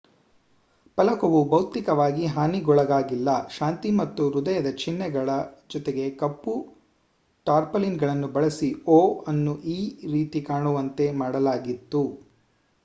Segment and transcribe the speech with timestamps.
[0.97, 5.29] ಫಲಕವು ಭೌತಿಕವಾಗಿ ಹಾನಿಗೊಳಗಾಗಿಲ್ಲ; ಶಾಂತಿ ಮತ್ತು ಹೃದಯದ ಚಿಹ್ನೆಗಳ
[5.71, 6.53] ಜೊತೆಗೆಕಪ್ಪು
[7.47, 8.69] ಟಾರ್ಪಾಲಿನ್‌ಗಳನ್ನು ಬಳಸಿ
[8.91, 8.99] o
[9.27, 9.79] ಅನ್ನು e
[10.13, 12.03] ರೀತಿ ಕಾಣುವಂತೆ ಮಾಡಲಾಗಿತ್ತು